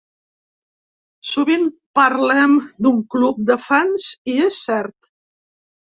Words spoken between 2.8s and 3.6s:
d’un club